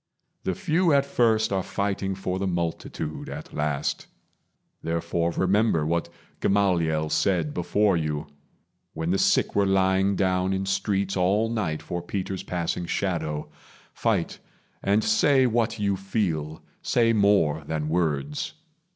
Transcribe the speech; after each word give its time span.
The 0.45 0.55
few 0.55 0.91
at 0.93 1.05
first 1.05 1.53
Are 1.53 1.61
fighting 1.61 2.15
for 2.15 2.39
the 2.39 2.47
multitude 2.47 3.29
at 3.29 3.53
last; 3.53 4.07
Therefore 4.81 5.29
remember 5.29 5.85
what 5.85 6.09
Gamaliel 6.39 7.11
said 7.11 7.53
Before 7.53 7.95
you, 7.95 8.25
when 8.95 9.11
the 9.11 9.19
sick 9.19 9.53
were 9.55 9.67
lying 9.67 10.15
down 10.15 10.53
In 10.53 10.65
streets 10.65 11.15
all 11.15 11.49
night 11.51 11.83
for 11.83 12.01
Peter's 12.01 12.41
passing 12.41 12.87
shadow. 12.87 13.51
Fight, 13.93 14.39
and 14.81 15.03
say 15.03 15.45
what 15.45 15.77
you 15.77 15.95
feel; 15.95 16.63
say 16.81 17.13
more 17.13 17.63
than 17.67 17.87
words. 17.87 18.53